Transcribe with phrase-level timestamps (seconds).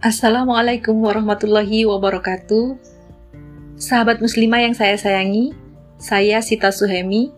[0.00, 2.72] Assalamualaikum warahmatullahi wabarakatuh.
[3.76, 5.52] Sahabat muslimah yang saya sayangi,
[6.00, 7.28] saya Sita Suhemi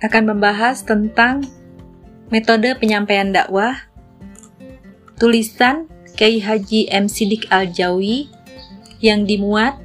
[0.00, 1.44] akan membahas tentang
[2.32, 3.76] metode penyampaian dakwah
[5.20, 5.84] tulisan
[6.16, 7.12] Kiai Haji M.
[7.12, 8.32] Sidik Al-Jawi
[9.04, 9.76] yang dimuat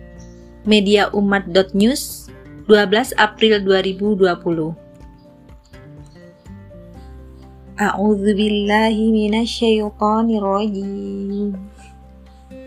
[0.64, 2.32] mediaumat.news
[2.72, 4.80] 12 April 2020.
[7.76, 9.28] A'udzu billahi.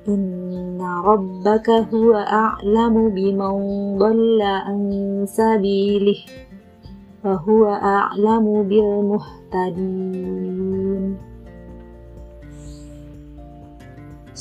[0.10, 4.82] Inna rabbaka huwa a'lamu biman dhalla an
[5.30, 6.26] sabilih
[7.22, 11.22] wa huwa a'lamu bil muhtadin.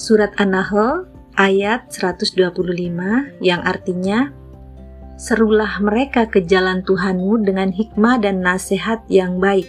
[0.01, 1.05] Surat An-Nahl
[1.37, 2.33] ayat 125
[3.45, 4.33] yang artinya
[5.21, 9.69] Serulah mereka ke jalan Tuhanmu dengan hikmah dan nasihat yang baik,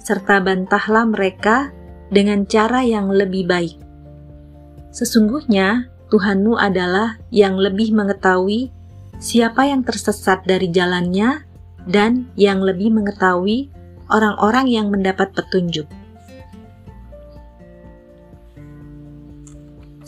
[0.00, 1.68] serta bantahlah mereka
[2.08, 3.76] dengan cara yang lebih baik.
[4.96, 8.72] Sesungguhnya Tuhanmu adalah yang lebih mengetahui
[9.20, 11.44] siapa yang tersesat dari jalannya
[11.84, 13.68] dan yang lebih mengetahui
[14.08, 15.99] orang-orang yang mendapat petunjuk.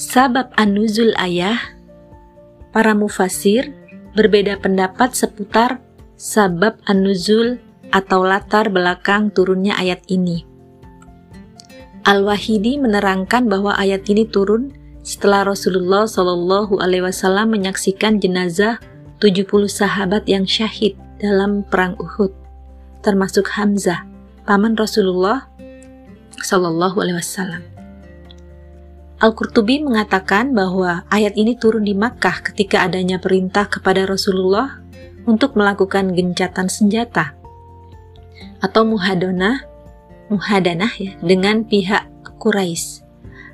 [0.03, 1.63] Sabab an-nuzul ayah,
[2.75, 3.71] para mufasir
[4.19, 5.79] berbeda pendapat seputar
[6.19, 7.63] sabab an-nuzul
[7.95, 10.43] atau latar belakang turunnya ayat ini.
[12.03, 14.75] Al-Wahidi menerangkan bahwa ayat ini turun
[15.07, 18.83] setelah Rasulullah Shallallahu Alaihi Wasallam menyaksikan jenazah
[19.23, 22.35] 70 sahabat yang syahid dalam perang Uhud,
[23.07, 24.03] termasuk Hamzah,
[24.51, 25.47] paman Rasulullah
[26.43, 27.72] Shallallahu Alaihi Wasallam.
[29.23, 34.83] Al-Qurtubi mengatakan bahwa ayat ini turun di Makkah ketika adanya perintah kepada Rasulullah
[35.31, 37.39] untuk melakukan gencatan senjata
[38.59, 39.63] atau muhadonah,
[40.27, 42.03] muhadanah ya, dengan pihak
[42.43, 43.07] Quraisy.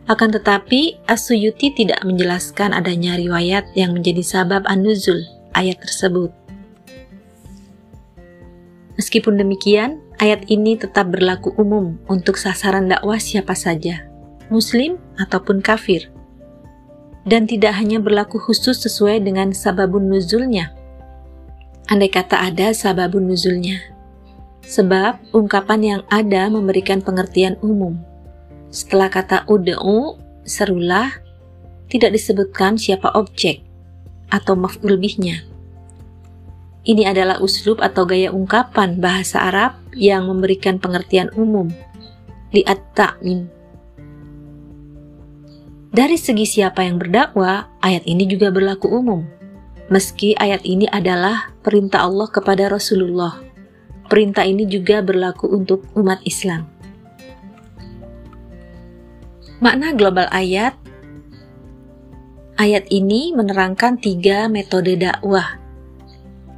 [0.08, 5.20] Akan tetapi, As-Suyuti tidak menjelaskan adanya riwayat yang menjadi sabab an-nuzul
[5.52, 6.32] ayat tersebut.
[8.96, 14.08] Meskipun demikian, ayat ini tetap berlaku umum untuk sasaran dakwah siapa saja,
[14.48, 16.08] muslim ataupun kafir.
[17.28, 20.72] Dan tidak hanya berlaku khusus sesuai dengan sababun nuzulnya.
[21.90, 23.82] Andai kata ada sababun nuzulnya.
[24.64, 28.00] Sebab ungkapan yang ada memberikan pengertian umum.
[28.72, 31.12] Setelah kata ud'u, serulah,
[31.88, 33.64] tidak disebutkan siapa objek
[34.28, 35.44] atau maf'ul bihnya.
[36.84, 41.68] Ini adalah uslub atau gaya ungkapan bahasa Arab yang memberikan pengertian umum.
[42.52, 43.57] Li'at ta'min
[45.88, 49.24] dari segi siapa yang berdakwah, ayat ini juga berlaku umum.
[49.88, 53.40] Meski ayat ini adalah perintah Allah kepada Rasulullah,
[54.12, 56.68] perintah ini juga berlaku untuk umat Islam.
[59.64, 60.76] Makna global ayat
[62.58, 65.62] Ayat ini menerangkan tiga metode dakwah,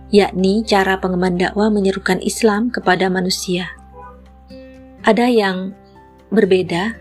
[0.08, 3.68] yakni cara pengemban dakwah menyerukan Islam kepada manusia.
[5.04, 5.76] Ada yang
[6.32, 6.96] berbeda,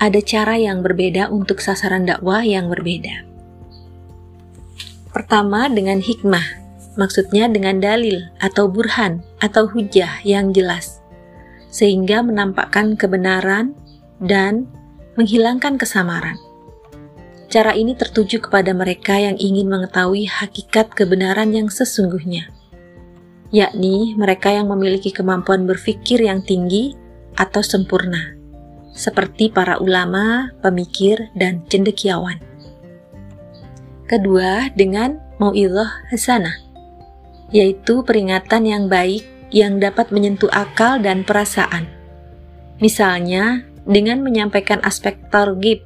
[0.00, 3.28] ada cara yang berbeda untuk sasaran dakwah yang berbeda.
[5.12, 6.56] Pertama, dengan hikmah,
[6.96, 11.04] maksudnya dengan dalil atau burhan atau hujah yang jelas,
[11.68, 13.76] sehingga menampakkan kebenaran
[14.24, 14.64] dan
[15.20, 16.40] menghilangkan kesamaran.
[17.52, 22.48] Cara ini tertuju kepada mereka yang ingin mengetahui hakikat kebenaran yang sesungguhnya,
[23.52, 26.96] yakni mereka yang memiliki kemampuan berpikir yang tinggi
[27.34, 28.39] atau sempurna
[28.90, 32.42] seperti para ulama, pemikir, dan cendekiawan.
[34.10, 36.58] Kedua, dengan mau'ilah hasanah,
[37.54, 39.22] yaitu peringatan yang baik
[39.54, 41.86] yang dapat menyentuh akal dan perasaan.
[42.82, 45.82] Misalnya, dengan menyampaikan aspek targib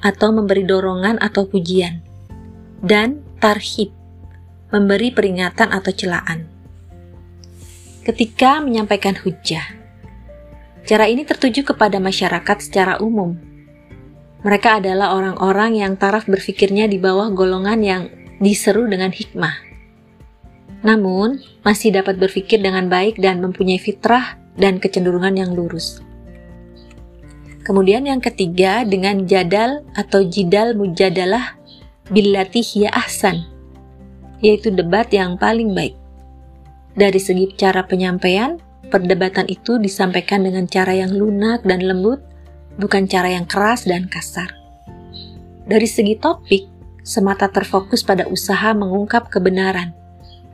[0.00, 2.02] atau memberi dorongan atau pujian,
[2.80, 3.92] dan tarhib,
[4.72, 6.48] memberi peringatan atau celaan.
[8.00, 9.79] Ketika menyampaikan hujah,
[10.88, 13.36] Cara ini tertuju kepada masyarakat secara umum.
[14.40, 18.02] Mereka adalah orang-orang yang taraf berfikirnya di bawah golongan yang
[18.40, 19.68] diseru dengan hikmah.
[20.80, 26.00] Namun, masih dapat berpikir dengan baik dan mempunyai fitrah dan kecenderungan yang lurus.
[27.60, 31.60] Kemudian yang ketiga dengan jadal atau jidal mujadalah
[32.08, 33.44] billati hiya ahsan,
[34.40, 35.92] yaitu debat yang paling baik.
[36.96, 38.56] Dari segi cara penyampaian,
[38.90, 42.20] perdebatan itu disampaikan dengan cara yang lunak dan lembut,
[42.76, 44.50] bukan cara yang keras dan kasar.
[45.70, 46.66] Dari segi topik,
[47.06, 49.94] semata terfokus pada usaha mengungkap kebenaran,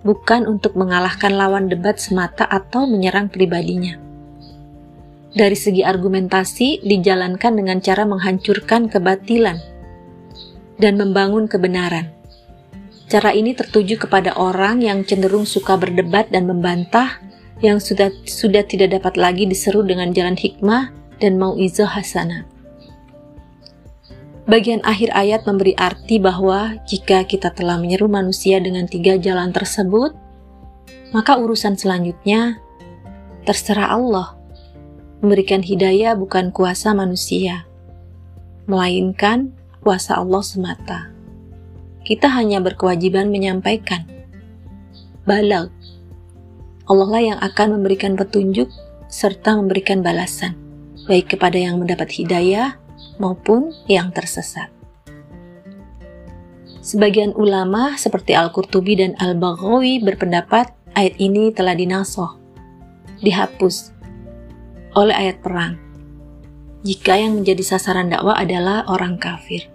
[0.04, 3.96] bukan untuk mengalahkan lawan debat semata atau menyerang pribadinya.
[5.36, 9.60] Dari segi argumentasi, dijalankan dengan cara menghancurkan kebatilan
[10.80, 12.08] dan membangun kebenaran.
[13.06, 17.22] Cara ini tertuju kepada orang yang cenderung suka berdebat dan membantah,
[17.64, 22.44] yang sudah sudah tidak dapat lagi diseru dengan jalan hikmah dan mauizah hasanah.
[24.46, 30.14] Bagian akhir ayat memberi arti bahwa jika kita telah menyeru manusia dengan tiga jalan tersebut,
[31.10, 32.62] maka urusan selanjutnya
[33.42, 34.38] terserah Allah.
[35.24, 37.66] Memberikan hidayah bukan kuasa manusia,
[38.68, 39.50] melainkan
[39.80, 41.16] kuasa Allah semata
[42.06, 44.06] kita hanya berkewajiban menyampaikan.
[45.26, 45.74] Balag.
[46.86, 48.70] Allah lah yang akan memberikan petunjuk
[49.10, 50.54] serta memberikan balasan,
[51.10, 52.78] baik kepada yang mendapat hidayah
[53.18, 54.70] maupun yang tersesat.
[56.86, 62.38] Sebagian ulama seperti Al-Qurtubi dan Al-Baghawi berpendapat ayat ini telah dinasoh,
[63.18, 63.90] dihapus
[64.94, 65.74] oleh ayat perang.
[66.86, 69.66] Jika yang menjadi sasaran dakwah adalah orang kafir.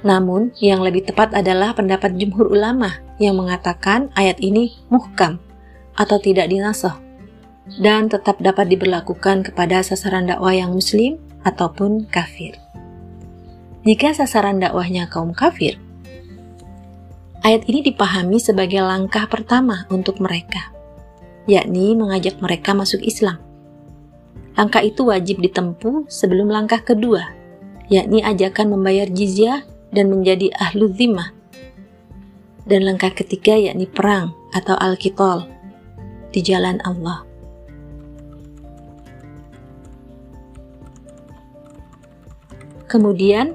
[0.00, 5.36] Namun, yang lebih tepat adalah pendapat jumhur ulama yang mengatakan ayat ini muhkam
[5.94, 7.04] atau tidak dinasah
[7.80, 11.16] dan tetap dapat diberlakukan kepada sasaran dakwah yang muslim
[11.48, 12.60] ataupun kafir.
[13.84, 15.76] Jika sasaran dakwahnya kaum kafir,
[17.44, 20.72] ayat ini dipahami sebagai langkah pertama untuk mereka,
[21.44, 23.40] yakni mengajak mereka masuk Islam.
[24.54, 27.32] Langkah itu wajib ditempuh sebelum langkah kedua,
[27.92, 31.32] yakni ajakan membayar jizyah dan menjadi ahlu zimah.
[32.64, 35.53] Dan langkah ketiga yakni perang atau al-kitol
[36.34, 37.22] di jalan Allah.
[42.90, 43.54] Kemudian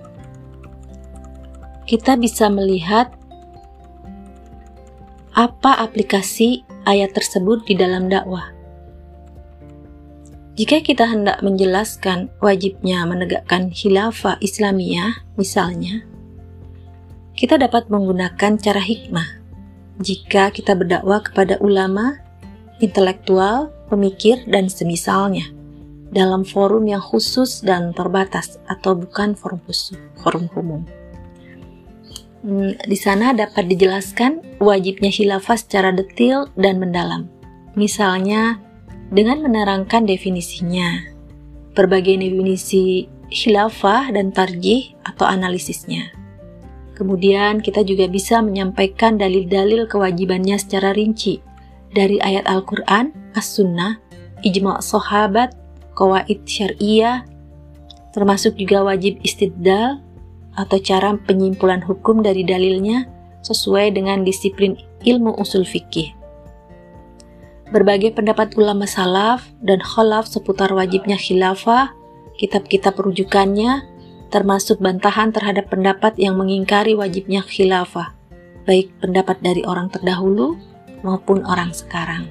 [1.84, 3.12] kita bisa melihat
[5.36, 8.56] apa aplikasi ayat tersebut di dalam dakwah.
[10.60, 16.04] Jika kita hendak menjelaskan wajibnya menegakkan khilafah Islamiyah, misalnya,
[17.32, 19.40] kita dapat menggunakan cara hikmah
[20.00, 22.24] jika kita berdakwah kepada ulama,
[22.80, 25.48] intelektual, pemikir, dan semisalnya
[26.10, 30.82] dalam forum yang khusus dan terbatas atau bukan forum khusus, forum umum.
[32.42, 37.30] Hmm, di sana dapat dijelaskan wajibnya khilafah secara detail dan mendalam.
[37.78, 38.58] Misalnya,
[39.14, 41.04] dengan menerangkan definisinya,
[41.78, 46.20] berbagai definisi khilafah dan tarjih atau analisisnya
[47.00, 51.40] Kemudian kita juga bisa menyampaikan dalil-dalil kewajibannya secara rinci
[51.94, 53.98] dari ayat Al-Quran, As-Sunnah,
[54.46, 55.56] Ijma' Sahabat,
[55.98, 57.26] Kawaid Syariah,
[58.16, 60.02] termasuk juga wajib istidlal
[60.58, 63.08] atau cara penyimpulan hukum dari dalilnya
[63.46, 64.76] sesuai dengan disiplin
[65.06, 66.12] ilmu usul fikih.
[67.70, 71.94] Berbagai pendapat ulama salaf dan khalaf seputar wajibnya khilafah,
[72.42, 73.86] kitab-kitab rujukannya,
[74.34, 78.18] termasuk bantahan terhadap pendapat yang mengingkari wajibnya khilafah,
[78.66, 80.58] baik pendapat dari orang terdahulu
[81.02, 82.28] maupun orang sekarang.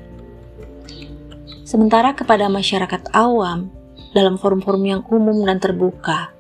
[1.69, 3.69] Sementara kepada masyarakat awam,
[4.17, 6.33] dalam forum-forum yang umum dan terbuka,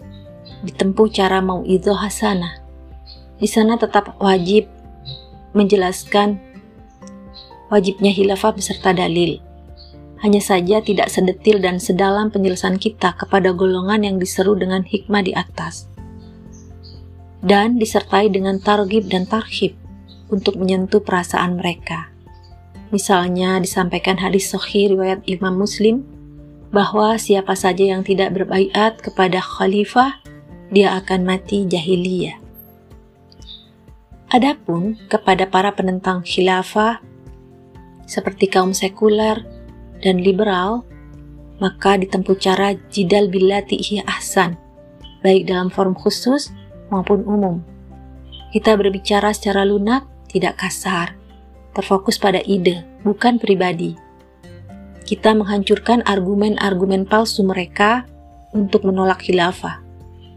[0.64, 2.64] ditempuh cara mau itu hasanah.
[3.36, 4.66] Di sana tetap wajib
[5.52, 6.40] menjelaskan
[7.68, 9.38] wajibnya khilafah beserta dalil,
[10.24, 15.32] hanya saja tidak sedetil dan sedalam penjelasan kita kepada golongan yang diseru dengan hikmah di
[15.36, 15.86] atas.
[17.38, 19.78] Dan disertai dengan targib dan tarhib
[20.26, 22.10] untuk menyentuh perasaan mereka.
[22.88, 26.04] Misalnya disampaikan hadis sahih riwayat Imam Muslim
[26.72, 30.20] bahwa siapa saja yang tidak berbaiat kepada khalifah,
[30.72, 32.36] dia akan mati jahiliyah.
[34.28, 37.00] Adapun kepada para penentang khilafah
[38.08, 39.44] seperti kaum sekuler,
[40.00, 40.86] dan liberal,
[41.60, 43.76] maka ditempuh cara jidal billati
[44.08, 44.56] ahsan,
[45.20, 46.48] baik dalam forum khusus
[46.88, 47.60] maupun umum.
[48.54, 51.17] Kita berbicara secara lunak, tidak kasar,
[51.78, 53.94] terfokus pada ide, bukan pribadi.
[55.06, 58.02] Kita menghancurkan argumen-argumen palsu mereka
[58.50, 59.78] untuk menolak khilafah,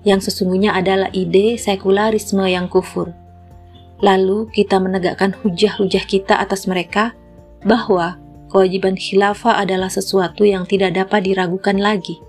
[0.05, 3.09] yang sesungguhnya adalah ide sekularisme yang kufur.
[4.05, 7.17] Lalu kita menegakkan hujah-hujah kita atas mereka
[7.65, 8.21] bahwa
[8.53, 12.21] kewajiban khilafah adalah sesuatu yang tidak dapat diragukan lagi,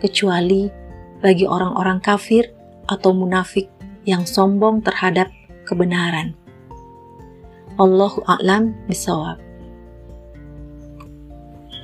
[0.00, 0.72] kecuali
[1.20, 2.52] bagi orang-orang kafir
[2.88, 3.68] atau munafik
[4.04, 5.32] yang sombong terhadap
[5.64, 6.36] kebenaran.
[7.74, 9.42] Allahu a'lam bisawab.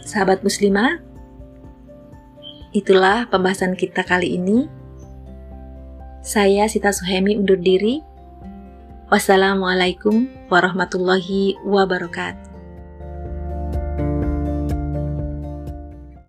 [0.06, 0.98] sahabat muslimah,
[2.74, 4.66] itulah pembahasan kita kali ini.
[6.22, 8.02] Saya Sita Suhemi undur diri.
[9.10, 12.39] Wassalamualaikum warahmatullahi wabarakatuh.